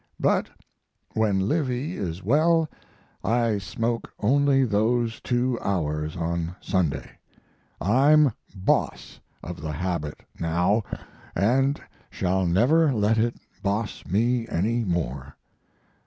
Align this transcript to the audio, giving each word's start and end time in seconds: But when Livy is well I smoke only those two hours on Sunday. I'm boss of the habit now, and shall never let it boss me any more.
But 0.19 0.49
when 1.13 1.47
Livy 1.47 1.95
is 1.95 2.23
well 2.23 2.67
I 3.23 3.59
smoke 3.59 4.11
only 4.17 4.65
those 4.65 5.19
two 5.21 5.59
hours 5.61 6.17
on 6.17 6.55
Sunday. 6.59 7.19
I'm 7.79 8.31
boss 8.55 9.19
of 9.43 9.61
the 9.61 9.73
habit 9.73 10.21
now, 10.39 10.81
and 11.35 11.79
shall 12.09 12.47
never 12.47 12.91
let 12.91 13.19
it 13.19 13.35
boss 13.61 14.03
me 14.07 14.47
any 14.47 14.83
more. 14.83 15.37